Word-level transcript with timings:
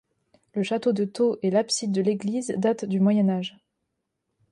Le 0.55 0.63
château 0.63 0.93
de 0.93 1.05
Thau 1.05 1.37
et 1.43 1.51
l'abside 1.51 1.91
de 1.91 2.01
l'église 2.01 2.55
datent 2.57 2.85
du 2.85 2.99
Moyen 2.99 3.29
Âge. 3.29 3.59